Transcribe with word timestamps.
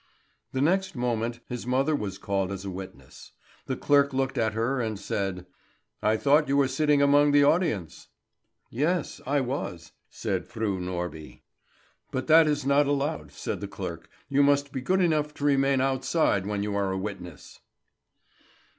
The 0.51 0.61
next 0.61 0.95
moment 0.95 1.41
his 1.47 1.67
mother 1.67 1.95
was 1.95 2.17
called 2.17 2.51
as 2.51 2.65
a 2.65 2.71
witness. 2.71 3.33
The 3.67 3.75
clerk 3.77 4.13
looked 4.13 4.35
at 4.39 4.53
her 4.53 4.81
and 4.81 4.99
said: 4.99 5.45
"I 6.01 6.17
thought 6.17 6.47
you 6.47 6.57
were 6.57 6.67
sitting 6.67 7.03
among 7.03 7.33
the 7.33 7.43
audience?" 7.43 8.07
"Yes, 8.71 9.21
I 9.27 9.41
was," 9.41 9.91
said 10.09 10.47
Fru 10.47 10.79
Norby. 10.79 11.43
"But 12.09 12.25
that 12.25 12.47
is 12.47 12.65
not 12.65 12.87
allowed," 12.87 13.31
said 13.31 13.61
the 13.61 13.67
clerk. 13.67 14.09
"You 14.27 14.41
must 14.41 14.71
be 14.71 14.81
good 14.81 15.01
enough 15.01 15.35
to 15.35 15.45
remain 15.45 15.81
outside 15.81 16.47
when 16.47 16.63
you 16.63 16.75
are 16.75 16.91
a 16.91 16.97
witness." 16.97 17.59